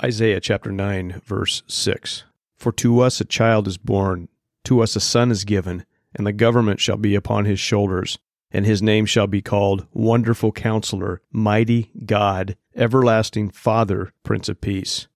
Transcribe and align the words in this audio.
Isaiah 0.00 0.40
chapter 0.40 0.70
9, 0.70 1.22
verse 1.24 1.64
6. 1.66 2.22
For 2.56 2.70
to 2.72 3.00
us 3.00 3.20
a 3.20 3.24
child 3.24 3.66
is 3.66 3.78
born, 3.78 4.28
to 4.64 4.80
us 4.80 4.94
a 4.94 5.00
son 5.00 5.32
is 5.32 5.44
given, 5.44 5.84
and 6.14 6.24
the 6.24 6.32
government 6.32 6.78
shall 6.78 6.96
be 6.96 7.16
upon 7.16 7.46
his 7.46 7.58
shoulders, 7.58 8.16
and 8.52 8.64
his 8.64 8.80
name 8.80 9.06
shall 9.06 9.26
be 9.26 9.42
called 9.42 9.88
Wonderful 9.92 10.52
Counselor, 10.52 11.20
Mighty 11.32 11.90
God, 12.06 12.56
Everlasting 12.76 13.50
Father, 13.50 14.12
Prince 14.22 14.48
of 14.48 14.60
Peace. 14.60 15.08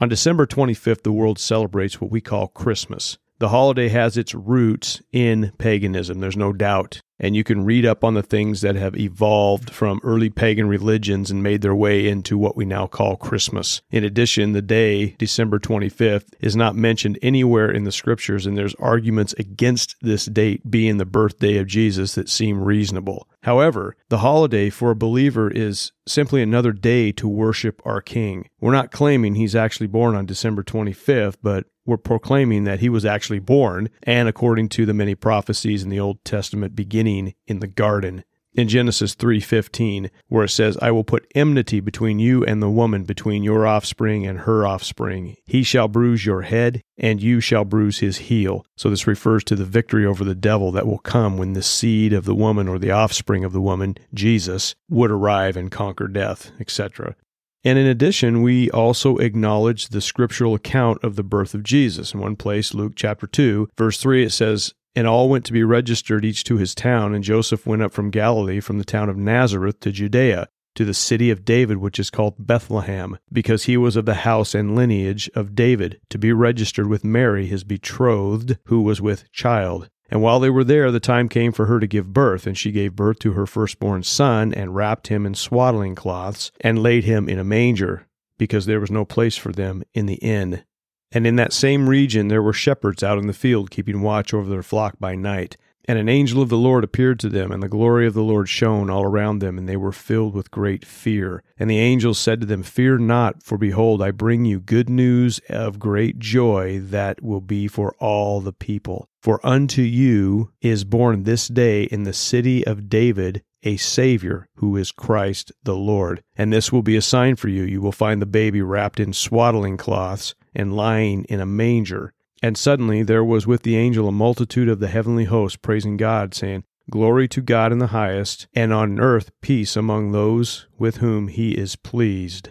On 0.00 0.08
December 0.08 0.46
25th, 0.46 1.02
the 1.02 1.10
world 1.10 1.40
celebrates 1.40 2.00
what 2.00 2.12
we 2.12 2.20
call 2.20 2.46
Christmas. 2.46 3.18
The 3.42 3.48
holiday 3.48 3.88
has 3.88 4.16
its 4.16 4.36
roots 4.36 5.02
in 5.10 5.50
paganism, 5.58 6.20
there's 6.20 6.36
no 6.36 6.52
doubt. 6.52 7.00
And 7.18 7.34
you 7.34 7.42
can 7.42 7.64
read 7.64 7.84
up 7.84 8.04
on 8.04 8.14
the 8.14 8.22
things 8.22 8.60
that 8.60 8.76
have 8.76 8.96
evolved 8.96 9.70
from 9.70 10.00
early 10.04 10.30
pagan 10.30 10.68
religions 10.68 11.28
and 11.28 11.42
made 11.42 11.60
their 11.60 11.74
way 11.74 12.06
into 12.06 12.38
what 12.38 12.56
we 12.56 12.64
now 12.64 12.86
call 12.86 13.16
Christmas. 13.16 13.80
In 13.90 14.04
addition, 14.04 14.52
the 14.52 14.62
day, 14.62 15.16
December 15.18 15.58
25th, 15.58 16.34
is 16.40 16.54
not 16.54 16.76
mentioned 16.76 17.18
anywhere 17.20 17.68
in 17.68 17.82
the 17.82 17.90
scriptures, 17.90 18.46
and 18.46 18.56
there's 18.56 18.76
arguments 18.76 19.34
against 19.34 19.96
this 20.00 20.26
date 20.26 20.68
being 20.70 20.98
the 20.98 21.04
birthday 21.04 21.56
of 21.56 21.66
Jesus 21.66 22.14
that 22.14 22.28
seem 22.28 22.62
reasonable. 22.62 23.28
However, 23.42 23.96
the 24.08 24.18
holiday 24.18 24.70
for 24.70 24.92
a 24.92 24.96
believer 24.96 25.50
is 25.50 25.90
simply 26.06 26.42
another 26.42 26.72
day 26.72 27.10
to 27.12 27.26
worship 27.26 27.82
our 27.84 28.00
King. 28.00 28.48
We're 28.60 28.72
not 28.72 28.92
claiming 28.92 29.34
he's 29.34 29.56
actually 29.56 29.88
born 29.88 30.14
on 30.14 30.26
December 30.26 30.62
25th, 30.62 31.36
but 31.42 31.66
we're 31.84 31.96
proclaiming 31.96 32.64
that 32.64 32.80
he 32.80 32.88
was 32.88 33.04
actually 33.04 33.40
born, 33.40 33.88
and 34.02 34.28
according 34.28 34.68
to 34.70 34.86
the 34.86 34.94
many 34.94 35.14
prophecies 35.14 35.82
in 35.82 35.88
the 35.88 36.00
Old 36.00 36.24
Testament, 36.24 36.76
beginning 36.76 37.34
in 37.46 37.60
the 37.60 37.66
garden. 37.66 38.24
In 38.54 38.68
Genesis 38.68 39.14
3:15, 39.14 40.10
where 40.28 40.44
it 40.44 40.50
says, 40.50 40.76
"I 40.82 40.90
will 40.90 41.04
put 41.04 41.26
enmity 41.34 41.80
between 41.80 42.18
you 42.18 42.44
and 42.44 42.62
the 42.62 42.68
woman, 42.68 43.04
between 43.04 43.42
your 43.42 43.66
offspring 43.66 44.26
and 44.26 44.40
her 44.40 44.66
offspring. 44.66 45.36
He 45.46 45.62
shall 45.62 45.88
bruise 45.88 46.26
your 46.26 46.42
head, 46.42 46.82
and 46.98 47.22
you 47.22 47.40
shall 47.40 47.64
bruise 47.64 48.00
his 48.00 48.18
heel." 48.28 48.66
So 48.76 48.90
this 48.90 49.06
refers 49.06 49.42
to 49.44 49.56
the 49.56 49.64
victory 49.64 50.04
over 50.04 50.22
the 50.22 50.34
devil 50.34 50.70
that 50.72 50.86
will 50.86 50.98
come 50.98 51.38
when 51.38 51.54
the 51.54 51.62
seed 51.62 52.12
of 52.12 52.26
the 52.26 52.34
woman 52.34 52.68
or 52.68 52.78
the 52.78 52.90
offspring 52.90 53.42
of 53.42 53.54
the 53.54 53.60
woman, 53.62 53.96
Jesus, 54.12 54.74
would 54.90 55.10
arrive 55.10 55.56
and 55.56 55.70
conquer 55.70 56.06
death, 56.06 56.52
etc. 56.60 57.16
And 57.64 57.78
in 57.78 57.86
addition, 57.86 58.42
we 58.42 58.70
also 58.70 59.18
acknowledge 59.18 59.88
the 59.88 60.00
scriptural 60.00 60.54
account 60.54 61.02
of 61.04 61.16
the 61.16 61.22
birth 61.22 61.54
of 61.54 61.62
Jesus. 61.62 62.12
In 62.12 62.20
one 62.20 62.36
place, 62.36 62.74
Luke 62.74 62.94
chapter 62.96 63.26
2, 63.26 63.68
verse 63.76 63.98
3, 63.98 64.24
it 64.24 64.30
says, 64.30 64.74
And 64.96 65.06
all 65.06 65.28
went 65.28 65.44
to 65.46 65.52
be 65.52 65.62
registered, 65.62 66.24
each 66.24 66.42
to 66.44 66.56
his 66.56 66.74
town. 66.74 67.14
And 67.14 67.22
Joseph 67.22 67.66
went 67.66 67.82
up 67.82 67.92
from 67.92 68.10
Galilee, 68.10 68.60
from 68.60 68.78
the 68.78 68.84
town 68.84 69.08
of 69.08 69.16
Nazareth 69.16 69.78
to 69.80 69.92
Judea, 69.92 70.48
to 70.74 70.84
the 70.84 70.94
city 70.94 71.30
of 71.30 71.44
David, 71.44 71.76
which 71.76 72.00
is 72.00 72.10
called 72.10 72.34
Bethlehem, 72.38 73.18
because 73.32 73.64
he 73.64 73.76
was 73.76 73.94
of 73.94 74.06
the 74.06 74.14
house 74.14 74.54
and 74.54 74.74
lineage 74.74 75.30
of 75.34 75.54
David, 75.54 76.00
to 76.10 76.18
be 76.18 76.32
registered 76.32 76.88
with 76.88 77.04
Mary, 77.04 77.46
his 77.46 77.62
betrothed, 77.62 78.58
who 78.64 78.82
was 78.82 79.00
with 79.00 79.30
child. 79.30 79.88
And 80.12 80.20
while 80.20 80.40
they 80.40 80.50
were 80.50 80.62
there, 80.62 80.92
the 80.92 81.00
time 81.00 81.26
came 81.30 81.52
for 81.52 81.64
her 81.64 81.80
to 81.80 81.86
give 81.86 82.12
birth, 82.12 82.46
and 82.46 82.56
she 82.56 82.70
gave 82.70 82.94
birth 82.94 83.18
to 83.20 83.32
her 83.32 83.46
firstborn 83.46 84.02
son, 84.02 84.52
and 84.52 84.76
wrapped 84.76 85.06
him 85.06 85.24
in 85.24 85.34
swaddling 85.34 85.94
cloths, 85.94 86.52
and 86.60 86.82
laid 86.82 87.04
him 87.04 87.30
in 87.30 87.38
a 87.38 87.44
manger, 87.44 88.06
because 88.36 88.66
there 88.66 88.78
was 88.78 88.90
no 88.90 89.06
place 89.06 89.38
for 89.38 89.52
them 89.52 89.82
in 89.94 90.04
the 90.04 90.16
inn. 90.16 90.64
And 91.12 91.26
in 91.26 91.36
that 91.36 91.54
same 91.54 91.88
region 91.88 92.28
there 92.28 92.42
were 92.42 92.52
shepherds 92.52 93.02
out 93.02 93.16
in 93.16 93.26
the 93.26 93.32
field, 93.32 93.70
keeping 93.70 94.02
watch 94.02 94.34
over 94.34 94.50
their 94.50 94.62
flock 94.62 94.96
by 95.00 95.14
night. 95.14 95.56
And 95.86 95.98
an 95.98 96.10
angel 96.10 96.42
of 96.42 96.50
the 96.50 96.58
Lord 96.58 96.84
appeared 96.84 97.18
to 97.20 97.30
them, 97.30 97.50
and 97.50 97.62
the 97.62 97.68
glory 97.68 98.06
of 98.06 98.12
the 98.12 98.22
Lord 98.22 98.50
shone 98.50 98.90
all 98.90 99.04
around 99.04 99.38
them, 99.38 99.56
and 99.56 99.66
they 99.66 99.78
were 99.78 99.92
filled 99.92 100.34
with 100.34 100.50
great 100.50 100.84
fear. 100.84 101.42
And 101.58 101.70
the 101.70 101.78
angel 101.78 102.12
said 102.12 102.38
to 102.42 102.46
them, 102.46 102.62
Fear 102.62 102.98
not, 102.98 103.42
for 103.42 103.56
behold, 103.56 104.02
I 104.02 104.10
bring 104.10 104.44
you 104.44 104.60
good 104.60 104.90
news 104.90 105.40
of 105.48 105.78
great 105.78 106.18
joy 106.18 106.80
that 106.80 107.22
will 107.22 107.40
be 107.40 107.66
for 107.66 107.94
all 107.98 108.42
the 108.42 108.52
people. 108.52 109.08
For 109.22 109.38
unto 109.46 109.82
you 109.82 110.50
is 110.60 110.82
born 110.82 111.22
this 111.22 111.46
day 111.46 111.84
in 111.84 112.02
the 112.02 112.12
city 112.12 112.66
of 112.66 112.88
David 112.88 113.44
a 113.62 113.76
Savior, 113.76 114.48
who 114.56 114.76
is 114.76 114.90
Christ 114.90 115.52
the 115.62 115.76
Lord. 115.76 116.24
And 116.36 116.52
this 116.52 116.72
will 116.72 116.82
be 116.82 116.96
a 116.96 117.02
sign 117.02 117.36
for 117.36 117.48
you. 117.48 117.62
You 117.62 117.80
will 117.80 117.92
find 117.92 118.20
the 118.20 118.26
baby 118.26 118.60
wrapped 118.62 118.98
in 118.98 119.12
swaddling 119.12 119.76
cloths 119.76 120.34
and 120.56 120.74
lying 120.74 121.22
in 121.26 121.38
a 121.38 121.46
manger. 121.46 122.12
And 122.42 122.58
suddenly 122.58 123.04
there 123.04 123.22
was 123.22 123.46
with 123.46 123.62
the 123.62 123.76
angel 123.76 124.08
a 124.08 124.12
multitude 124.12 124.68
of 124.68 124.80
the 124.80 124.88
heavenly 124.88 125.26
host 125.26 125.62
praising 125.62 125.96
God, 125.96 126.34
saying, 126.34 126.64
Glory 126.90 127.28
to 127.28 127.40
God 127.40 127.70
in 127.70 127.78
the 127.78 127.86
highest, 127.88 128.48
and 128.54 128.72
on 128.72 128.98
earth 128.98 129.30
peace 129.40 129.76
among 129.76 130.10
those 130.10 130.66
with 130.76 130.96
whom 130.96 131.28
he 131.28 131.52
is 131.52 131.76
pleased. 131.76 132.50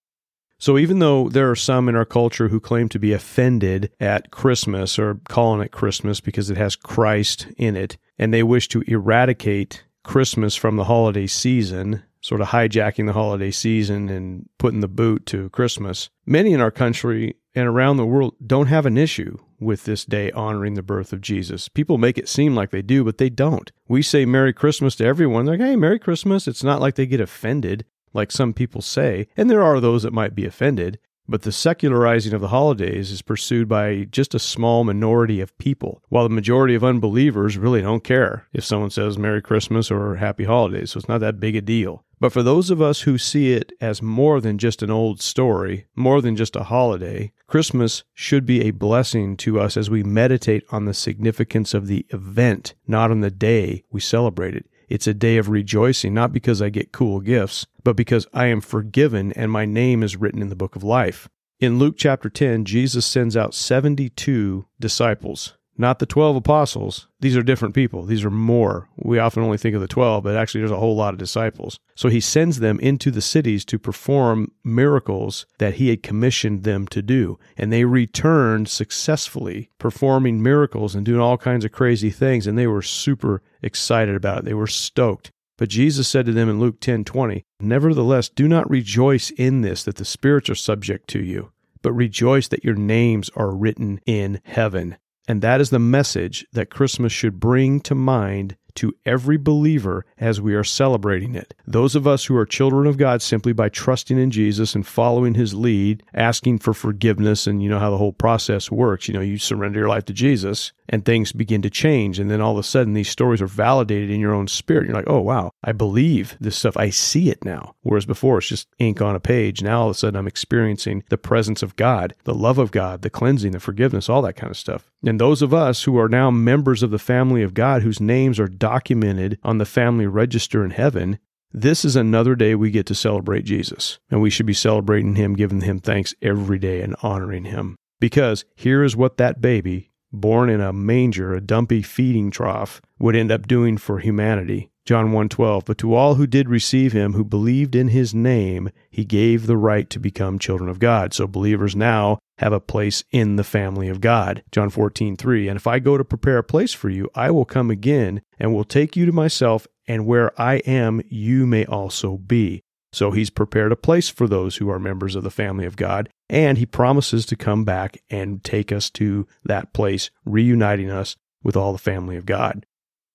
So 0.61 0.77
even 0.77 0.99
though 0.99 1.27
there 1.27 1.49
are 1.49 1.55
some 1.55 1.89
in 1.89 1.95
our 1.95 2.05
culture 2.05 2.49
who 2.49 2.59
claim 2.59 2.87
to 2.89 2.99
be 2.99 3.13
offended 3.13 3.91
at 3.99 4.29
Christmas 4.29 4.99
or 4.99 5.19
calling 5.27 5.59
it 5.59 5.71
Christmas 5.71 6.21
because 6.21 6.51
it 6.51 6.57
has 6.57 6.75
Christ 6.75 7.47
in 7.57 7.75
it, 7.75 7.97
and 8.19 8.31
they 8.31 8.43
wish 8.43 8.67
to 8.67 8.83
eradicate 8.85 9.83
Christmas 10.03 10.55
from 10.55 10.75
the 10.75 10.83
holiday 10.83 11.25
season, 11.25 12.03
sort 12.21 12.41
of 12.41 12.49
hijacking 12.49 13.07
the 13.07 13.13
holiday 13.13 13.49
season 13.49 14.07
and 14.09 14.47
putting 14.59 14.81
the 14.81 14.87
boot 14.87 15.25
to 15.25 15.49
Christmas, 15.49 16.11
many 16.27 16.53
in 16.53 16.61
our 16.61 16.69
country 16.69 17.37
and 17.55 17.67
around 17.67 17.97
the 17.97 18.05
world 18.05 18.35
don't 18.45 18.67
have 18.67 18.85
an 18.85 18.99
issue 18.99 19.39
with 19.59 19.85
this 19.85 20.05
day 20.05 20.29
honoring 20.33 20.75
the 20.75 20.83
birth 20.83 21.11
of 21.11 21.21
Jesus. 21.21 21.69
People 21.69 21.97
make 21.97 22.19
it 22.19 22.29
seem 22.29 22.53
like 22.53 22.69
they 22.69 22.83
do, 22.83 23.03
but 23.03 23.17
they 23.17 23.31
don't. 23.31 23.71
We 23.87 24.03
say 24.03 24.25
Merry 24.25 24.53
Christmas 24.53 24.95
to 24.97 25.05
everyone. 25.05 25.45
They're 25.45 25.57
like, 25.57 25.67
hey, 25.67 25.75
Merry 25.75 25.97
Christmas. 25.97 26.47
It's 26.47 26.63
not 26.63 26.79
like 26.79 26.93
they 26.93 27.07
get 27.07 27.19
offended 27.19 27.83
like 28.13 28.31
some 28.31 28.53
people 28.53 28.81
say, 28.81 29.27
and 29.37 29.49
there 29.49 29.63
are 29.63 29.79
those 29.79 30.03
that 30.03 30.13
might 30.13 30.35
be 30.35 30.45
offended, 30.45 30.99
but 31.27 31.43
the 31.43 31.51
secularizing 31.51 32.33
of 32.33 32.41
the 32.41 32.49
holidays 32.49 33.11
is 33.11 33.21
pursued 33.21 33.69
by 33.69 34.05
just 34.11 34.35
a 34.35 34.39
small 34.39 34.83
minority 34.83 35.39
of 35.39 35.57
people, 35.57 36.03
while 36.09 36.23
the 36.23 36.35
majority 36.35 36.75
of 36.75 36.83
unbelievers 36.83 37.57
really 37.57 37.81
don't 37.81 38.03
care 38.03 38.47
if 38.53 38.65
someone 38.65 38.89
says 38.89 39.17
Merry 39.17 39.41
Christmas 39.41 39.89
or 39.89 40.15
Happy 40.15 40.43
Holidays, 40.43 40.91
so 40.91 40.97
it's 40.97 41.07
not 41.07 41.19
that 41.19 41.39
big 41.39 41.55
a 41.55 41.61
deal. 41.61 42.03
But 42.19 42.31
for 42.31 42.43
those 42.43 42.69
of 42.69 42.81
us 42.83 43.01
who 43.01 43.17
see 43.17 43.53
it 43.53 43.71
as 43.81 44.01
more 44.01 44.41
than 44.41 44.59
just 44.59 44.83
an 44.83 44.91
old 44.91 45.21
story, 45.21 45.87
more 45.95 46.21
than 46.21 46.35
just 46.35 46.55
a 46.55 46.63
holiday, 46.63 47.31
Christmas 47.47 48.03
should 48.13 48.45
be 48.45 48.61
a 48.61 48.71
blessing 48.71 49.35
to 49.37 49.59
us 49.59 49.75
as 49.75 49.89
we 49.89 50.03
meditate 50.03 50.63
on 50.69 50.85
the 50.85 50.93
significance 50.93 51.73
of 51.73 51.87
the 51.87 52.05
event, 52.09 52.75
not 52.85 53.09
on 53.09 53.21
the 53.21 53.31
day 53.31 53.83
we 53.89 53.99
celebrate 53.99 54.55
it. 54.55 54.67
It's 54.91 55.07
a 55.07 55.13
day 55.13 55.37
of 55.37 55.47
rejoicing, 55.47 56.13
not 56.13 56.33
because 56.33 56.61
I 56.61 56.69
get 56.69 56.91
cool 56.91 57.21
gifts, 57.21 57.65
but 57.81 57.95
because 57.95 58.27
I 58.33 58.47
am 58.47 58.59
forgiven 58.59 59.31
and 59.33 59.49
my 59.49 59.63
name 59.63 60.03
is 60.03 60.17
written 60.17 60.41
in 60.41 60.49
the 60.49 60.55
book 60.55 60.75
of 60.75 60.83
life. 60.83 61.29
In 61.61 61.79
Luke 61.79 61.95
chapter 61.97 62.29
10, 62.29 62.65
Jesus 62.65 63.05
sends 63.05 63.37
out 63.37 63.53
72 63.53 64.65
disciples 64.81 65.55
not 65.81 65.99
the 65.99 66.05
12 66.05 66.37
apostles. 66.37 67.07
These 67.19 67.35
are 67.35 67.43
different 67.43 67.75
people. 67.75 68.03
These 68.03 68.23
are 68.23 68.31
more. 68.31 68.87
We 68.95 69.19
often 69.19 69.43
only 69.43 69.57
think 69.57 69.75
of 69.75 69.81
the 69.81 69.87
12, 69.87 70.23
but 70.23 70.37
actually 70.37 70.61
there's 70.61 70.71
a 70.71 70.77
whole 70.77 70.95
lot 70.95 71.13
of 71.13 71.19
disciples. 71.19 71.77
So 71.95 72.07
he 72.07 72.21
sends 72.21 72.59
them 72.59 72.79
into 72.79 73.11
the 73.11 73.21
cities 73.21 73.65
to 73.65 73.79
perform 73.79 74.51
miracles 74.63 75.45
that 75.57 75.73
he 75.73 75.89
had 75.89 76.03
commissioned 76.03 76.63
them 76.63 76.87
to 76.87 77.01
do. 77.01 77.37
And 77.57 77.73
they 77.73 77.83
returned 77.83 78.69
successfully, 78.69 79.69
performing 79.79 80.41
miracles 80.41 80.95
and 80.95 81.05
doing 81.05 81.19
all 81.19 81.37
kinds 81.37 81.65
of 81.65 81.71
crazy 81.71 82.11
things. 82.11 82.47
And 82.47 82.57
they 82.57 82.67
were 82.67 82.81
super 82.81 83.41
excited 83.61 84.15
about 84.15 84.39
it. 84.39 84.45
They 84.45 84.53
were 84.53 84.67
stoked. 84.67 85.31
But 85.57 85.69
Jesus 85.69 86.07
said 86.07 86.25
to 86.27 86.31
them 86.31 86.49
in 86.49 86.59
Luke 86.59 86.79
10 86.79 87.03
20, 87.03 87.43
Nevertheless, 87.59 88.29
do 88.29 88.47
not 88.47 88.69
rejoice 88.69 89.29
in 89.31 89.61
this, 89.61 89.83
that 89.83 89.97
the 89.97 90.05
spirits 90.05 90.49
are 90.49 90.55
subject 90.55 91.07
to 91.09 91.23
you, 91.23 91.51
but 91.81 91.91
rejoice 91.93 92.47
that 92.47 92.63
your 92.63 92.75
names 92.75 93.29
are 93.35 93.55
written 93.55 93.99
in 94.05 94.41
heaven. 94.43 94.97
And 95.31 95.41
that 95.43 95.61
is 95.61 95.69
the 95.69 95.79
message 95.79 96.45
that 96.51 96.69
Christmas 96.69 97.13
should 97.13 97.39
bring 97.39 97.79
to 97.83 97.95
mind 97.95 98.57
to 98.75 98.95
every 99.05 99.37
believer 99.37 100.05
as 100.17 100.41
we 100.41 100.53
are 100.53 100.63
celebrating 100.63 101.35
it. 101.35 101.53
Those 101.65 101.95
of 101.95 102.07
us 102.07 102.25
who 102.25 102.35
are 102.35 102.45
children 102.45 102.87
of 102.87 102.97
God 102.97 103.21
simply 103.21 103.53
by 103.53 103.69
trusting 103.69 104.17
in 104.17 104.31
Jesus 104.31 104.75
and 104.75 104.85
following 104.85 105.33
his 105.33 105.53
lead, 105.53 106.03
asking 106.13 106.59
for 106.59 106.73
forgiveness, 106.73 107.47
and 107.47 107.61
you 107.61 107.69
know 107.69 107.79
how 107.79 107.91
the 107.91 107.97
whole 107.97 108.13
process 108.13 108.71
works. 108.71 109.07
You 109.07 109.13
know, 109.13 109.21
you 109.21 109.37
surrender 109.37 109.79
your 109.79 109.89
life 109.89 110.05
to 110.05 110.13
Jesus 110.13 110.71
and 110.91 111.05
things 111.05 111.31
begin 111.31 111.61
to 111.61 111.69
change. 111.69 112.19
And 112.19 112.29
then 112.29 112.41
all 112.41 112.51
of 112.51 112.57
a 112.57 112.63
sudden, 112.63 112.93
these 112.93 113.09
stories 113.09 113.41
are 113.41 113.47
validated 113.47 114.11
in 114.11 114.19
your 114.19 114.33
own 114.33 114.47
spirit. 114.47 114.85
You're 114.85 114.95
like, 114.95 115.09
oh, 115.09 115.21
wow, 115.21 115.51
I 115.63 115.71
believe 115.71 116.35
this 116.39 116.57
stuff. 116.57 116.75
I 116.75 116.89
see 116.89 117.29
it 117.29 117.45
now. 117.45 117.75
Whereas 117.81 118.05
before, 118.05 118.39
it's 118.39 118.47
just 118.47 118.67
ink 118.77 119.01
on 119.01 119.15
a 119.15 119.19
page. 119.19 119.63
Now 119.63 119.81
all 119.81 119.89
of 119.89 119.95
a 119.95 119.97
sudden, 119.97 120.17
I'm 120.17 120.27
experiencing 120.27 121.03
the 121.09 121.17
presence 121.17 121.63
of 121.63 121.77
God, 121.77 122.13
the 122.25 122.33
love 122.33 122.57
of 122.57 122.71
God, 122.71 123.01
the 123.01 123.09
cleansing, 123.09 123.53
the 123.53 123.59
forgiveness, 123.59 124.09
all 124.09 124.21
that 124.23 124.35
kind 124.35 124.51
of 124.51 124.57
stuff. 124.57 124.91
And 125.03 125.19
those 125.19 125.41
of 125.41 125.53
us 125.53 125.83
who 125.83 125.97
are 125.97 126.09
now 126.09 126.29
members 126.29 126.83
of 126.83 126.91
the 126.91 126.99
family 126.99 127.41
of 127.41 127.53
God, 127.53 127.81
whose 127.81 128.01
names 128.01 128.39
are 128.39 128.47
documented 128.61 129.37
on 129.43 129.57
the 129.57 129.65
family 129.65 130.07
register 130.07 130.63
in 130.63 130.71
heaven, 130.71 131.19
this 131.51 131.83
is 131.83 131.97
another 131.97 132.35
day 132.35 132.55
we 132.55 132.71
get 132.71 132.85
to 132.85 132.95
celebrate 132.95 133.43
Jesus. 133.43 133.99
And 134.09 134.21
we 134.21 134.29
should 134.29 134.45
be 134.45 134.53
celebrating 134.53 135.15
him, 135.15 135.35
giving 135.35 135.59
him 135.59 135.79
thanks 135.79 136.15
every 136.21 136.59
day 136.59 136.81
and 136.81 136.95
honoring 137.01 137.43
him. 137.43 137.75
Because 137.99 138.45
here 138.55 138.83
is 138.83 138.95
what 138.95 139.17
that 139.17 139.41
baby, 139.41 139.91
born 140.13 140.49
in 140.49 140.61
a 140.61 140.71
manger, 140.71 141.33
a 141.33 141.41
dumpy 141.41 141.81
feeding 141.81 142.31
trough, 142.31 142.81
would 142.99 143.17
end 143.17 143.31
up 143.31 143.47
doing 143.47 143.77
for 143.77 143.99
humanity. 143.99 144.70
John 144.85 145.11
1:12 145.11 145.65
But 145.65 145.77
to 145.79 145.93
all 145.93 146.15
who 146.15 146.25
did 146.25 146.49
receive 146.49 146.91
him 146.91 147.13
who 147.13 147.23
believed 147.23 147.75
in 147.75 147.89
his 147.89 148.13
name 148.13 148.69
he 148.89 149.05
gave 149.05 149.45
the 149.45 149.57
right 149.57 149.89
to 149.89 149.99
become 149.99 150.39
children 150.39 150.69
of 150.69 150.79
God. 150.79 151.13
So 151.13 151.27
believers 151.27 151.75
now 151.75 152.19
have 152.39 152.53
a 152.53 152.59
place 152.59 153.03
in 153.11 153.35
the 153.35 153.43
family 153.43 153.87
of 153.89 154.01
God. 154.01 154.43
John 154.51 154.69
14:3 154.69 155.47
And 155.47 155.57
if 155.57 155.67
I 155.67 155.79
go 155.79 155.97
to 155.97 156.03
prepare 156.03 156.39
a 156.39 156.43
place 156.43 156.73
for 156.73 156.89
you 156.89 157.09
I 157.13 157.29
will 157.31 157.45
come 157.45 157.69
again 157.69 158.21
and 158.39 158.53
will 158.53 158.63
take 158.63 158.95
you 158.95 159.05
to 159.05 159.11
myself 159.11 159.67
and 159.87 160.05
where 160.05 160.39
I 160.41 160.55
am 160.57 161.01
you 161.09 161.45
may 161.45 161.65
also 161.65 162.17
be. 162.17 162.61
So 162.93 163.11
he's 163.11 163.29
prepared 163.29 163.71
a 163.71 163.77
place 163.77 164.09
for 164.09 164.27
those 164.27 164.57
who 164.57 164.69
are 164.69 164.79
members 164.79 165.15
of 165.15 165.23
the 165.23 165.31
family 165.31 165.65
of 165.65 165.77
God, 165.77 166.09
and 166.29 166.57
he 166.57 166.65
promises 166.65 167.25
to 167.27 167.35
come 167.37 167.63
back 167.63 167.97
and 168.09 168.43
take 168.43 168.71
us 168.71 168.89
to 168.91 169.27
that 169.45 169.73
place, 169.73 170.09
reuniting 170.25 170.89
us 170.89 171.15
with 171.41 171.55
all 171.55 171.71
the 171.71 171.79
family 171.79 172.17
of 172.17 172.25
God. 172.25 172.65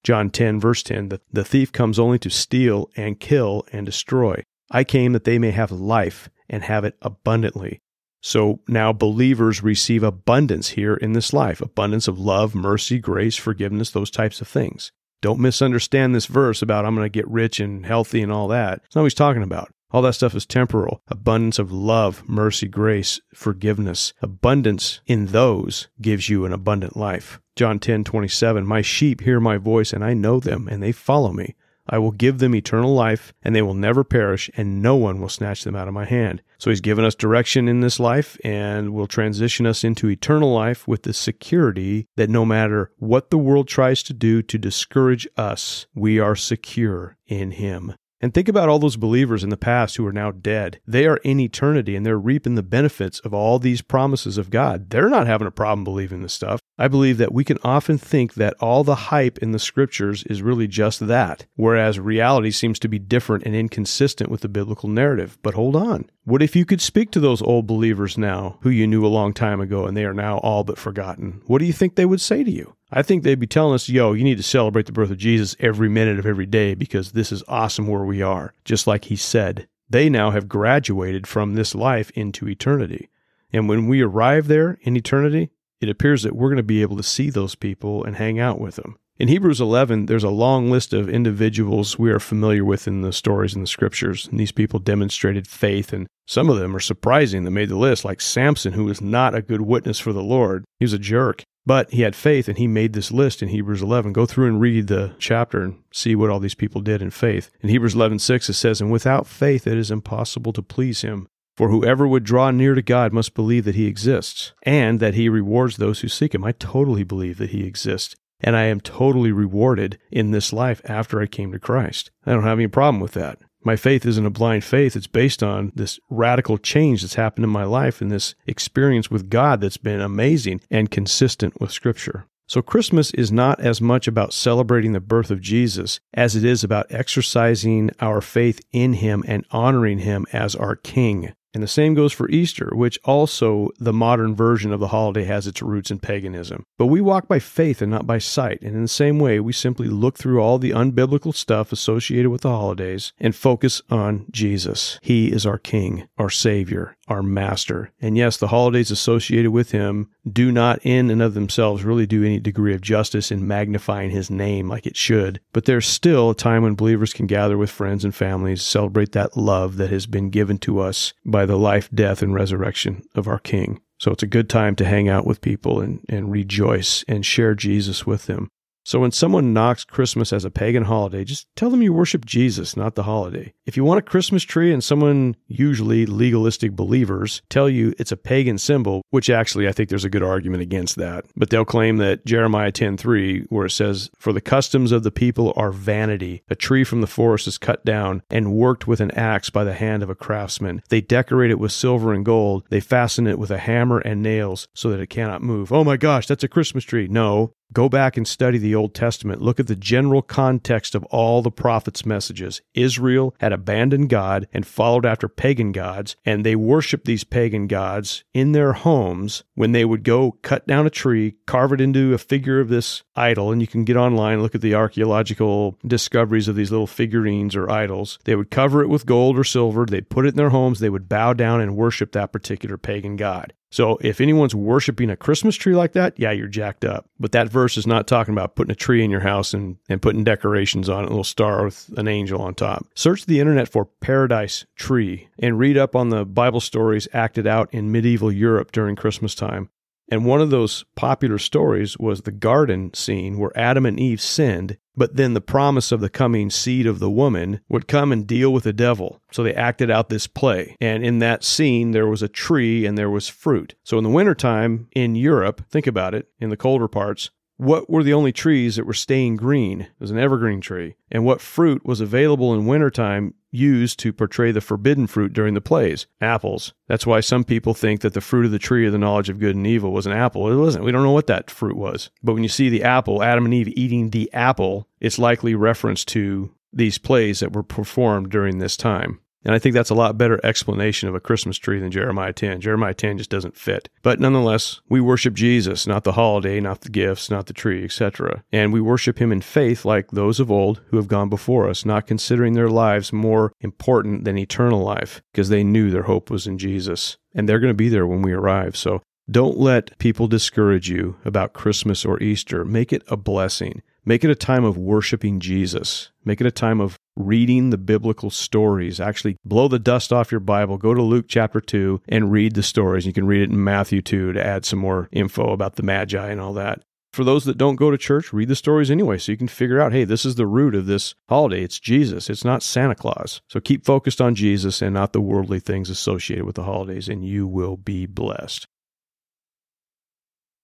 John 0.02 0.30
10, 0.30 0.60
verse 0.60 0.82
10 0.82 1.08
the, 1.08 1.20
the 1.32 1.44
thief 1.44 1.72
comes 1.72 1.98
only 1.98 2.18
to 2.20 2.30
steal 2.30 2.90
and 2.96 3.20
kill 3.20 3.66
and 3.72 3.84
destroy. 3.84 4.42
I 4.70 4.84
came 4.84 5.12
that 5.12 5.24
they 5.24 5.38
may 5.38 5.50
have 5.50 5.70
life 5.70 6.28
and 6.48 6.62
have 6.62 6.84
it 6.84 6.96
abundantly. 7.02 7.80
So 8.20 8.60
now 8.66 8.92
believers 8.92 9.62
receive 9.62 10.02
abundance 10.02 10.70
here 10.70 10.94
in 10.94 11.12
this 11.12 11.32
life 11.32 11.60
abundance 11.60 12.08
of 12.08 12.18
love, 12.18 12.54
mercy, 12.54 12.98
grace, 12.98 13.36
forgiveness, 13.36 13.90
those 13.90 14.10
types 14.10 14.40
of 14.40 14.48
things. 14.48 14.90
Don't 15.22 15.40
misunderstand 15.40 16.14
this 16.14 16.26
verse 16.26 16.62
about 16.62 16.84
I'm 16.84 16.94
going 16.94 17.04
to 17.04 17.08
get 17.10 17.28
rich 17.28 17.60
and 17.60 17.86
healthy 17.86 18.22
and 18.22 18.32
all 18.32 18.48
that. 18.48 18.80
It's 18.84 18.96
not 18.96 19.02
what 19.02 19.06
he's 19.06 19.14
talking 19.14 19.42
about. 19.42 19.70
All 19.92 20.02
that 20.02 20.14
stuff 20.14 20.34
is 20.34 20.44
temporal. 20.44 21.00
Abundance 21.08 21.58
of 21.58 21.72
love, 21.72 22.28
mercy, 22.28 22.68
grace, 22.68 23.20
forgiveness. 23.32 24.12
Abundance 24.20 25.00
in 25.06 25.26
those 25.26 25.88
gives 26.02 26.28
you 26.28 26.44
an 26.44 26.52
abundant 26.52 26.96
life. 26.96 27.40
John 27.56 27.78
10 27.78 28.04
27, 28.04 28.66
My 28.66 28.82
sheep 28.82 29.22
hear 29.22 29.40
my 29.40 29.56
voice, 29.56 29.94
and 29.94 30.04
I 30.04 30.12
know 30.12 30.40
them, 30.40 30.68
and 30.68 30.82
they 30.82 30.92
follow 30.92 31.32
me. 31.32 31.54
I 31.88 31.96
will 31.98 32.10
give 32.10 32.38
them 32.38 32.54
eternal 32.54 32.92
life, 32.92 33.32
and 33.42 33.56
they 33.56 33.62
will 33.62 33.72
never 33.72 34.04
perish, 34.04 34.50
and 34.58 34.82
no 34.82 34.96
one 34.96 35.20
will 35.20 35.30
snatch 35.30 35.64
them 35.64 35.74
out 35.74 35.88
of 35.88 35.94
my 35.94 36.04
hand. 36.04 36.42
So 36.58 36.68
he's 36.68 36.82
given 36.82 37.04
us 37.04 37.14
direction 37.14 37.66
in 37.66 37.80
this 37.80 37.98
life 37.98 38.36
and 38.44 38.92
will 38.92 39.06
transition 39.06 39.66
us 39.66 39.84
into 39.84 40.10
eternal 40.10 40.52
life 40.52 40.86
with 40.86 41.04
the 41.04 41.14
security 41.14 42.08
that 42.16 42.28
no 42.28 42.44
matter 42.44 42.90
what 42.98 43.30
the 43.30 43.38
world 43.38 43.68
tries 43.68 44.02
to 44.04 44.12
do 44.12 44.42
to 44.42 44.58
discourage 44.58 45.26
us, 45.38 45.86
we 45.94 46.18
are 46.18 46.36
secure 46.36 47.16
in 47.26 47.52
him. 47.52 47.94
And 48.20 48.34
think 48.34 48.48
about 48.48 48.68
all 48.68 48.78
those 48.78 48.96
believers 48.96 49.44
in 49.44 49.50
the 49.50 49.56
past 49.56 49.96
who 49.96 50.06
are 50.06 50.12
now 50.12 50.30
dead. 50.30 50.80
They 50.86 51.06
are 51.06 51.18
in 51.18 51.38
eternity 51.38 51.96
and 51.96 52.04
they're 52.04 52.18
reaping 52.18 52.54
the 52.54 52.62
benefits 52.62 53.20
of 53.20 53.32
all 53.32 53.58
these 53.58 53.82
promises 53.82 54.36
of 54.38 54.50
God. 54.50 54.90
They're 54.90 55.08
not 55.08 55.26
having 55.26 55.46
a 55.46 55.52
problem 55.52 55.84
believing 55.84 56.22
this 56.22 56.32
stuff. 56.32 56.60
I 56.78 56.88
believe 56.88 57.16
that 57.18 57.32
we 57.32 57.42
can 57.42 57.58
often 57.64 57.96
think 57.96 58.34
that 58.34 58.54
all 58.60 58.84
the 58.84 58.94
hype 58.94 59.38
in 59.38 59.52
the 59.52 59.58
scriptures 59.58 60.24
is 60.24 60.42
really 60.42 60.66
just 60.66 61.06
that, 61.06 61.46
whereas 61.54 61.98
reality 61.98 62.50
seems 62.50 62.78
to 62.80 62.88
be 62.88 62.98
different 62.98 63.44
and 63.44 63.54
inconsistent 63.54 64.30
with 64.30 64.42
the 64.42 64.48
biblical 64.48 64.90
narrative. 64.90 65.38
But 65.42 65.54
hold 65.54 65.74
on. 65.74 66.10
What 66.24 66.42
if 66.42 66.54
you 66.54 66.66
could 66.66 66.82
speak 66.82 67.10
to 67.12 67.20
those 67.20 67.40
old 67.40 67.66
believers 67.66 68.18
now 68.18 68.58
who 68.60 68.68
you 68.68 68.86
knew 68.86 69.06
a 69.06 69.08
long 69.08 69.32
time 69.32 69.60
ago 69.60 69.86
and 69.86 69.96
they 69.96 70.04
are 70.04 70.12
now 70.12 70.38
all 70.38 70.64
but 70.64 70.78
forgotten? 70.78 71.40
What 71.46 71.58
do 71.58 71.64
you 71.64 71.72
think 71.72 71.94
they 71.94 72.04
would 72.04 72.20
say 72.20 72.44
to 72.44 72.50
you? 72.50 72.76
I 72.90 73.02
think 73.02 73.22
they'd 73.22 73.40
be 73.40 73.46
telling 73.46 73.74
us, 73.74 73.88
yo, 73.88 74.12
you 74.12 74.22
need 74.22 74.36
to 74.36 74.42
celebrate 74.42 74.86
the 74.86 74.92
birth 74.92 75.10
of 75.10 75.18
Jesus 75.18 75.56
every 75.58 75.88
minute 75.88 76.18
of 76.18 76.26
every 76.26 76.46
day 76.46 76.74
because 76.74 77.12
this 77.12 77.32
is 77.32 77.42
awesome 77.48 77.86
where 77.86 78.04
we 78.04 78.20
are, 78.20 78.52
just 78.64 78.86
like 78.86 79.06
he 79.06 79.16
said. 79.16 79.66
They 79.88 80.10
now 80.10 80.30
have 80.30 80.48
graduated 80.48 81.26
from 81.26 81.54
this 81.54 81.74
life 81.74 82.10
into 82.10 82.48
eternity. 82.48 83.08
And 83.52 83.68
when 83.68 83.86
we 83.86 84.02
arrive 84.02 84.48
there 84.48 84.78
in 84.82 84.96
eternity, 84.96 85.50
it 85.80 85.88
appears 85.88 86.22
that 86.22 86.36
we're 86.36 86.48
going 86.48 86.56
to 86.56 86.62
be 86.62 86.82
able 86.82 86.96
to 86.96 87.02
see 87.02 87.30
those 87.30 87.54
people 87.54 88.04
and 88.04 88.16
hang 88.16 88.38
out 88.38 88.60
with 88.60 88.76
them. 88.76 88.96
In 89.18 89.28
Hebrews 89.28 89.62
11, 89.62 90.06
there's 90.06 90.24
a 90.24 90.30
long 90.30 90.70
list 90.70 90.92
of 90.92 91.08
individuals 91.08 91.98
we 91.98 92.10
are 92.10 92.20
familiar 92.20 92.66
with 92.66 92.86
in 92.86 93.00
the 93.00 93.14
stories 93.14 93.54
in 93.54 93.62
the 93.62 93.66
scriptures. 93.66 94.26
And 94.26 94.38
these 94.38 94.52
people 94.52 94.78
demonstrated 94.78 95.48
faith, 95.48 95.94
and 95.94 96.06
some 96.26 96.50
of 96.50 96.58
them 96.58 96.76
are 96.76 96.80
surprising 96.80 97.44
that 97.44 97.50
made 97.50 97.70
the 97.70 97.78
list, 97.78 98.04
like 98.04 98.20
Samson, 98.20 98.74
who 98.74 98.84
was 98.84 99.00
not 99.00 99.34
a 99.34 99.40
good 99.40 99.62
witness 99.62 99.98
for 99.98 100.12
the 100.12 100.22
Lord. 100.22 100.66
He 100.78 100.84
was 100.84 100.92
a 100.92 100.98
jerk, 100.98 101.44
but 101.64 101.90
he 101.90 102.02
had 102.02 102.14
faith, 102.14 102.46
and 102.46 102.58
he 102.58 102.66
made 102.66 102.92
this 102.92 103.10
list 103.10 103.42
in 103.42 103.48
Hebrews 103.48 103.80
11. 103.80 104.12
Go 104.12 104.26
through 104.26 104.48
and 104.48 104.60
read 104.60 104.88
the 104.88 105.14
chapter 105.18 105.62
and 105.62 105.82
see 105.94 106.14
what 106.14 106.28
all 106.28 106.38
these 106.38 106.54
people 106.54 106.82
did 106.82 107.00
in 107.00 107.10
faith. 107.10 107.50
In 107.62 107.70
Hebrews 107.70 107.94
11, 107.94 108.18
6, 108.18 108.50
it 108.50 108.52
says, 108.52 108.82
And 108.82 108.92
without 108.92 109.26
faith 109.26 109.66
it 109.66 109.78
is 109.78 109.90
impossible 109.90 110.52
to 110.52 110.62
please 110.62 111.00
him. 111.00 111.26
For 111.56 111.70
whoever 111.70 112.06
would 112.06 112.24
draw 112.24 112.50
near 112.50 112.74
to 112.74 112.82
God 112.82 113.12
must 113.12 113.34
believe 113.34 113.64
that 113.64 113.74
he 113.74 113.86
exists 113.86 114.52
and 114.62 115.00
that 115.00 115.14
he 115.14 115.28
rewards 115.28 115.76
those 115.76 116.00
who 116.00 116.08
seek 116.08 116.34
him. 116.34 116.44
I 116.44 116.52
totally 116.52 117.02
believe 117.02 117.38
that 117.38 117.50
he 117.50 117.66
exists. 117.66 118.14
And 118.40 118.54
I 118.54 118.64
am 118.64 118.80
totally 118.80 119.32
rewarded 119.32 119.98
in 120.10 120.30
this 120.30 120.52
life 120.52 120.82
after 120.84 121.20
I 121.20 121.26
came 121.26 121.52
to 121.52 121.58
Christ. 121.58 122.10
I 122.26 122.32
don't 122.32 122.42
have 122.42 122.58
any 122.58 122.68
problem 122.68 123.00
with 123.00 123.12
that. 123.12 123.38
My 123.64 123.76
faith 123.76 124.04
isn't 124.04 124.26
a 124.26 124.30
blind 124.30 124.62
faith. 124.62 124.94
It's 124.94 125.06
based 125.06 125.42
on 125.42 125.72
this 125.74 125.98
radical 126.10 126.58
change 126.58 127.00
that's 127.02 127.14
happened 127.14 127.44
in 127.44 127.50
my 127.50 127.64
life 127.64 128.00
and 128.00 128.12
this 128.12 128.34
experience 128.46 129.10
with 129.10 129.30
God 129.30 129.60
that's 129.60 129.78
been 129.78 130.00
amazing 130.00 130.60
and 130.70 130.90
consistent 130.90 131.60
with 131.60 131.72
Scripture. 131.72 132.26
So, 132.48 132.62
Christmas 132.62 133.10
is 133.10 133.32
not 133.32 133.58
as 133.58 133.80
much 133.80 134.06
about 134.06 134.32
celebrating 134.32 134.92
the 134.92 135.00
birth 135.00 135.32
of 135.32 135.40
Jesus 135.40 135.98
as 136.14 136.36
it 136.36 136.44
is 136.44 136.62
about 136.62 136.86
exercising 136.90 137.90
our 137.98 138.20
faith 138.20 138.60
in 138.70 138.92
Him 138.92 139.24
and 139.26 139.44
honoring 139.50 139.98
Him 139.98 140.26
as 140.32 140.54
our 140.54 140.76
King. 140.76 141.32
And 141.54 141.62
the 141.62 141.68
same 141.68 141.94
goes 141.94 142.12
for 142.12 142.28
Easter, 142.28 142.70
which 142.72 142.98
also 143.04 143.70
the 143.78 143.92
modern 143.92 144.34
version 144.34 144.72
of 144.72 144.80
the 144.80 144.88
holiday 144.88 145.24
has 145.24 145.46
its 145.46 145.62
roots 145.62 145.90
in 145.90 145.98
paganism. 145.98 146.64
But 146.78 146.86
we 146.86 147.00
walk 147.00 147.28
by 147.28 147.38
faith 147.38 147.80
and 147.80 147.90
not 147.90 148.06
by 148.06 148.18
sight. 148.18 148.60
And 148.60 148.74
in 148.74 148.82
the 148.82 148.88
same 148.88 149.18
way, 149.18 149.40
we 149.40 149.52
simply 149.52 149.88
look 149.88 150.18
through 150.18 150.40
all 150.40 150.58
the 150.58 150.72
unbiblical 150.72 151.34
stuff 151.34 151.72
associated 151.72 152.30
with 152.30 152.42
the 152.42 152.50
holidays 152.50 153.12
and 153.18 153.34
focus 153.34 153.80
on 153.90 154.26
Jesus. 154.30 154.98
He 155.02 155.32
is 155.32 155.46
our 155.46 155.58
King, 155.58 156.08
our 156.18 156.30
Savior, 156.30 156.96
our 157.08 157.22
Master. 157.22 157.92
And 158.00 158.16
yes, 158.16 158.36
the 158.36 158.48
holidays 158.48 158.90
associated 158.90 159.50
with 159.50 159.70
Him 159.70 160.10
do 160.30 160.52
not, 160.52 160.80
in 160.82 161.10
and 161.10 161.22
of 161.22 161.34
themselves, 161.34 161.84
really 161.84 162.06
do 162.06 162.24
any 162.24 162.40
degree 162.40 162.74
of 162.74 162.80
justice 162.80 163.30
in 163.30 163.46
magnifying 163.46 164.10
His 164.10 164.30
name 164.30 164.68
like 164.68 164.86
it 164.86 164.96
should. 164.96 165.40
But 165.52 165.64
there's 165.64 165.86
still 165.86 166.30
a 166.30 166.34
time 166.34 166.64
when 166.64 166.74
believers 166.74 167.12
can 167.12 167.26
gather 167.26 167.56
with 167.56 167.70
friends 167.70 168.04
and 168.04 168.14
families, 168.14 168.62
celebrate 168.62 169.12
that 169.12 169.36
love 169.36 169.76
that 169.76 169.90
has 169.90 170.06
been 170.06 170.30
given 170.30 170.58
to 170.58 170.80
us 170.80 171.14
by 171.24 171.45
the 171.46 171.58
life, 171.58 171.88
death, 171.94 172.22
and 172.22 172.34
resurrection 172.34 173.02
of 173.14 173.26
our 173.28 173.38
King. 173.38 173.80
So 173.98 174.10
it's 174.10 174.22
a 174.22 174.28
good 174.28 174.50
time 174.50 174.76
to 174.76 174.84
hang 174.84 175.08
out 175.08 175.26
with 175.26 175.40
people 175.40 175.80
and, 175.80 176.04
and 176.08 176.30
rejoice 176.30 177.04
and 177.08 177.24
share 177.24 177.54
Jesus 177.54 178.06
with 178.06 178.26
them. 178.26 178.50
So 178.86 179.00
when 179.00 179.10
someone 179.10 179.52
knocks 179.52 179.82
Christmas 179.82 180.32
as 180.32 180.44
a 180.44 180.50
pagan 180.50 180.84
holiday, 180.84 181.24
just 181.24 181.48
tell 181.56 181.70
them 181.70 181.82
you 181.82 181.92
worship 181.92 182.24
Jesus, 182.24 182.76
not 182.76 182.94
the 182.94 183.02
holiday. 183.02 183.52
If 183.66 183.76
you 183.76 183.82
want 183.82 183.98
a 183.98 184.02
Christmas 184.02 184.44
tree 184.44 184.72
and 184.72 184.82
someone, 184.82 185.34
usually 185.48 186.06
legalistic 186.06 186.70
believers, 186.70 187.42
tell 187.50 187.68
you 187.68 187.94
it's 187.98 188.12
a 188.12 188.16
pagan 188.16 188.58
symbol, 188.58 189.02
which 189.10 189.28
actually 189.28 189.66
I 189.66 189.72
think 189.72 189.88
there's 189.88 190.04
a 190.04 190.08
good 190.08 190.22
argument 190.22 190.62
against 190.62 190.94
that, 190.98 191.24
but 191.34 191.50
they'll 191.50 191.64
claim 191.64 191.96
that 191.96 192.24
Jeremiah 192.26 192.70
10:3 192.70 193.46
where 193.48 193.66
it 193.66 193.72
says, 193.72 194.08
"For 194.20 194.32
the 194.32 194.40
customs 194.40 194.92
of 194.92 195.02
the 195.02 195.10
people 195.10 195.52
are 195.56 195.72
vanity. 195.72 196.42
A 196.48 196.54
tree 196.54 196.84
from 196.84 197.00
the 197.00 197.08
forest 197.08 197.48
is 197.48 197.58
cut 197.58 197.84
down 197.84 198.22
and 198.30 198.52
worked 198.52 198.86
with 198.86 199.00
an 199.00 199.10
axe 199.10 199.50
by 199.50 199.64
the 199.64 199.74
hand 199.74 200.04
of 200.04 200.10
a 200.10 200.14
craftsman. 200.14 200.80
They 200.90 201.00
decorate 201.00 201.50
it 201.50 201.58
with 201.58 201.72
silver 201.72 202.12
and 202.12 202.24
gold. 202.24 202.62
They 202.70 202.78
fasten 202.78 203.26
it 203.26 203.40
with 203.40 203.50
a 203.50 203.58
hammer 203.58 203.98
and 203.98 204.22
nails 204.22 204.68
so 204.76 204.90
that 204.90 205.00
it 205.00 205.10
cannot 205.10 205.42
move." 205.42 205.72
Oh 205.72 205.82
my 205.82 205.96
gosh, 205.96 206.28
that's 206.28 206.44
a 206.44 206.48
Christmas 206.48 206.84
tree. 206.84 207.08
No, 207.10 207.50
Go 207.72 207.88
back 207.88 208.16
and 208.16 208.26
study 208.26 208.58
the 208.58 208.74
Old 208.74 208.94
Testament. 208.94 209.42
Look 209.42 209.58
at 209.58 209.66
the 209.66 209.74
general 209.76 210.22
context 210.22 210.94
of 210.94 211.04
all 211.06 211.42
the 211.42 211.50
prophets' 211.50 212.06
messages. 212.06 212.62
Israel 212.74 213.34
had 213.40 213.52
abandoned 213.52 214.08
God 214.08 214.46
and 214.52 214.66
followed 214.66 215.04
after 215.04 215.28
pagan 215.28 215.72
gods, 215.72 216.16
and 216.24 216.44
they 216.44 216.54
worshiped 216.54 217.06
these 217.06 217.24
pagan 217.24 217.66
gods 217.66 218.24
in 218.32 218.52
their 218.52 218.72
homes 218.72 219.42
when 219.54 219.72
they 219.72 219.84
would 219.84 220.04
go 220.04 220.38
cut 220.42 220.66
down 220.66 220.86
a 220.86 220.90
tree, 220.90 221.34
carve 221.46 221.72
it 221.72 221.80
into 221.80 222.14
a 222.14 222.18
figure 222.18 222.60
of 222.60 222.68
this 222.68 223.02
idol, 223.16 223.50
and 223.50 223.60
you 223.60 223.66
can 223.66 223.84
get 223.84 223.96
online 223.96 224.34
and 224.34 224.42
look 224.42 224.54
at 224.54 224.60
the 224.60 224.74
archaeological 224.74 225.76
discoveries 225.86 226.48
of 226.48 226.56
these 226.56 226.70
little 226.70 226.86
figurines 226.86 227.56
or 227.56 227.70
idols. 227.70 228.18
They 228.24 228.36
would 228.36 228.50
cover 228.50 228.82
it 228.82 228.88
with 228.88 229.06
gold 229.06 229.38
or 229.38 229.44
silver, 229.44 229.84
they'd 229.84 230.08
put 230.08 230.24
it 230.24 230.30
in 230.30 230.36
their 230.36 230.50
homes, 230.50 230.78
they 230.78 230.90
would 230.90 231.08
bow 231.08 231.32
down 231.32 231.60
and 231.60 231.76
worship 231.76 232.12
that 232.12 232.32
particular 232.32 232.76
pagan 232.76 233.16
god. 233.16 233.52
So 233.70 233.98
if 234.00 234.20
anyone's 234.20 234.54
worshiping 234.54 235.10
a 235.10 235.16
Christmas 235.16 235.56
tree 235.56 235.74
like 235.74 235.92
that, 235.92 236.18
yeah, 236.18 236.30
you're 236.30 236.46
jacked 236.46 236.84
up. 236.84 237.08
But 237.18 237.32
that 237.32 237.48
verse 237.48 237.76
is 237.76 237.86
not 237.86 238.06
talking 238.06 238.32
about 238.32 238.54
putting 238.54 238.70
a 238.70 238.76
tree 238.76 239.04
in 239.04 239.10
your 239.10 239.20
house 239.20 239.52
and, 239.54 239.76
and 239.88 240.00
putting 240.00 240.24
decorations 240.24 240.88
on 240.88 241.04
it, 241.04 241.06
a 241.06 241.10
little 241.10 241.24
star 241.24 241.64
with 241.64 241.90
an 241.96 242.08
angel 242.08 242.40
on 242.40 242.54
top. 242.54 242.86
Search 242.94 243.26
the 243.26 243.40
internet 243.40 243.68
for 243.68 243.86
paradise 244.00 244.64
tree 244.76 245.28
and 245.38 245.58
read 245.58 245.76
up 245.76 245.96
on 245.96 246.10
the 246.10 246.24
Bible 246.24 246.60
stories 246.60 247.08
acted 247.12 247.46
out 247.46 247.72
in 247.72 247.92
medieval 247.92 248.30
Europe 248.30 248.72
during 248.72 248.96
Christmas 248.96 249.34
time. 249.34 249.68
And 250.08 250.24
one 250.24 250.40
of 250.40 250.50
those 250.50 250.84
popular 250.94 251.38
stories 251.38 251.98
was 251.98 252.22
the 252.22 252.30
garden 252.30 252.94
scene 252.94 253.38
where 253.38 253.56
Adam 253.58 253.84
and 253.84 253.98
Eve 253.98 254.20
sinned 254.20 254.78
But 254.96 255.16
then 255.16 255.34
the 255.34 255.40
promise 255.40 255.92
of 255.92 256.00
the 256.00 256.08
coming 256.08 256.50
seed 256.50 256.86
of 256.86 256.98
the 256.98 257.10
woman 257.10 257.60
would 257.68 257.86
come 257.86 258.12
and 258.12 258.26
deal 258.26 258.52
with 258.52 258.64
the 258.64 258.72
devil. 258.72 259.20
So 259.30 259.42
they 259.42 259.54
acted 259.54 259.90
out 259.90 260.08
this 260.08 260.26
play. 260.26 260.76
And 260.80 261.04
in 261.04 261.18
that 261.18 261.44
scene, 261.44 261.90
there 261.90 262.06
was 262.06 262.22
a 262.22 262.28
tree 262.28 262.86
and 262.86 262.96
there 262.96 263.10
was 263.10 263.28
fruit. 263.28 263.74
So 263.84 263.98
in 263.98 264.04
the 264.04 264.10
wintertime 264.10 264.88
in 264.94 265.14
Europe, 265.14 265.64
think 265.70 265.86
about 265.86 266.14
it, 266.14 266.28
in 266.40 266.50
the 266.50 266.56
colder 266.56 266.88
parts, 266.88 267.30
what 267.56 267.88
were 267.88 268.02
the 268.02 268.12
only 268.12 268.32
trees 268.32 268.76
that 268.76 268.86
were 268.86 268.92
staying 268.94 269.36
green? 269.36 269.82
It 269.82 269.90
was 269.98 270.10
an 270.10 270.18
evergreen 270.18 270.60
tree. 270.60 270.96
And 271.10 271.24
what 271.24 271.40
fruit 271.40 271.84
was 271.86 272.00
available 272.00 272.54
in 272.54 272.66
wintertime 272.66 273.34
used 273.50 273.98
to 274.00 274.12
portray 274.12 274.52
the 274.52 274.60
forbidden 274.60 275.06
fruit 275.06 275.32
during 275.32 275.54
the 275.54 275.60
plays? 275.60 276.06
Apples. 276.20 276.74
That's 276.88 277.06
why 277.06 277.20
some 277.20 277.44
people 277.44 277.72
think 277.72 278.02
that 278.02 278.12
the 278.12 278.20
fruit 278.20 278.44
of 278.44 278.52
the 278.52 278.58
tree 278.58 278.86
of 278.86 278.92
the 278.92 278.98
knowledge 278.98 279.30
of 279.30 279.38
good 279.38 279.56
and 279.56 279.66
evil 279.66 279.92
was 279.92 280.06
an 280.06 280.12
apple. 280.12 280.52
It 280.52 280.56
wasn't. 280.56 280.84
We 280.84 280.92
don't 280.92 281.02
know 281.02 281.12
what 281.12 281.28
that 281.28 281.50
fruit 281.50 281.76
was. 281.76 282.10
But 282.22 282.34
when 282.34 282.42
you 282.42 282.48
see 282.48 282.68
the 282.68 282.82
apple, 282.82 283.22
Adam 283.22 283.46
and 283.46 283.54
Eve 283.54 283.72
eating 283.76 284.10
the 284.10 284.32
apple, 284.34 284.88
it's 285.00 285.18
likely 285.18 285.54
reference 285.54 286.04
to 286.06 286.52
these 286.72 286.98
plays 286.98 287.40
that 287.40 287.52
were 287.52 287.62
performed 287.62 288.30
during 288.30 288.58
this 288.58 288.76
time. 288.76 289.20
And 289.46 289.54
I 289.54 289.60
think 289.60 289.74
that's 289.74 289.90
a 289.90 289.94
lot 289.94 290.18
better 290.18 290.40
explanation 290.44 291.08
of 291.08 291.14
a 291.14 291.20
Christmas 291.20 291.56
tree 291.56 291.78
than 291.78 291.92
Jeremiah 291.92 292.32
10. 292.32 292.60
Jeremiah 292.60 292.94
10 292.94 293.18
just 293.18 293.30
doesn't 293.30 293.56
fit. 293.56 293.88
But 294.02 294.18
nonetheless, 294.18 294.80
we 294.88 295.00
worship 295.00 295.34
Jesus, 295.34 295.86
not 295.86 296.02
the 296.02 296.12
holiday, 296.12 296.58
not 296.58 296.80
the 296.80 296.90
gifts, 296.90 297.30
not 297.30 297.46
the 297.46 297.52
tree, 297.52 297.84
etc. 297.84 298.42
And 298.50 298.72
we 298.72 298.80
worship 298.80 299.18
him 299.20 299.30
in 299.30 299.40
faith 299.40 299.84
like 299.84 300.10
those 300.10 300.40
of 300.40 300.50
old 300.50 300.80
who 300.88 300.96
have 300.96 301.06
gone 301.06 301.28
before 301.28 301.70
us, 301.70 301.84
not 301.84 302.08
considering 302.08 302.54
their 302.54 302.68
lives 302.68 303.12
more 303.12 303.52
important 303.60 304.24
than 304.24 304.36
eternal 304.36 304.82
life 304.82 305.22
because 305.30 305.48
they 305.48 305.62
knew 305.62 305.90
their 305.92 306.02
hope 306.02 306.28
was 306.28 306.48
in 306.48 306.58
Jesus. 306.58 307.16
And 307.32 307.48
they're 307.48 307.60
going 307.60 307.70
to 307.70 307.74
be 307.74 307.88
there 307.88 308.06
when 308.06 308.22
we 308.22 308.32
arrive. 308.32 308.76
So 308.76 309.00
don't 309.30 309.58
let 309.58 309.96
people 309.98 310.26
discourage 310.26 310.90
you 310.90 311.18
about 311.24 311.52
Christmas 311.52 312.04
or 312.04 312.20
Easter. 312.20 312.64
Make 312.64 312.92
it 312.92 313.04
a 313.06 313.16
blessing. 313.16 313.82
Make 314.08 314.22
it 314.22 314.30
a 314.30 314.36
time 314.36 314.62
of 314.62 314.78
worshiping 314.78 315.40
Jesus. 315.40 316.12
Make 316.24 316.40
it 316.40 316.46
a 316.46 316.52
time 316.52 316.80
of 316.80 316.96
reading 317.16 317.70
the 317.70 317.76
biblical 317.76 318.30
stories. 318.30 319.00
Actually, 319.00 319.36
blow 319.44 319.66
the 319.66 319.80
dust 319.80 320.12
off 320.12 320.30
your 320.30 320.38
Bible, 320.38 320.78
go 320.78 320.94
to 320.94 321.02
Luke 321.02 321.26
chapter 321.26 321.60
2 321.60 322.02
and 322.08 322.30
read 322.30 322.54
the 322.54 322.62
stories. 322.62 323.04
You 323.04 323.12
can 323.12 323.26
read 323.26 323.42
it 323.42 323.50
in 323.50 323.64
Matthew 323.64 324.00
2 324.00 324.34
to 324.34 324.46
add 324.46 324.64
some 324.64 324.78
more 324.78 325.08
info 325.10 325.50
about 325.50 325.74
the 325.74 325.82
Magi 325.82 326.28
and 326.28 326.40
all 326.40 326.52
that. 326.52 326.82
For 327.12 327.24
those 327.24 327.46
that 327.46 327.58
don't 327.58 327.74
go 327.74 327.90
to 327.90 327.98
church, 327.98 328.32
read 328.32 328.46
the 328.46 328.54
stories 328.54 328.92
anyway 328.92 329.18
so 329.18 329.32
you 329.32 329.38
can 329.38 329.48
figure 329.48 329.80
out 329.80 329.92
hey, 329.92 330.04
this 330.04 330.24
is 330.24 330.36
the 330.36 330.46
root 330.46 330.76
of 330.76 330.86
this 330.86 331.16
holiday. 331.28 331.64
It's 331.64 331.80
Jesus, 331.80 332.30
it's 332.30 332.44
not 332.44 332.62
Santa 332.62 332.94
Claus. 332.94 333.40
So 333.48 333.58
keep 333.58 333.84
focused 333.84 334.20
on 334.20 334.36
Jesus 334.36 334.82
and 334.82 334.94
not 334.94 335.14
the 335.14 335.20
worldly 335.20 335.58
things 335.58 335.90
associated 335.90 336.44
with 336.44 336.54
the 336.54 336.62
holidays, 336.62 337.08
and 337.08 337.24
you 337.26 337.48
will 337.48 337.76
be 337.76 338.06
blessed. 338.06 338.66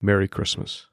Merry 0.00 0.28
Christmas. 0.28 0.86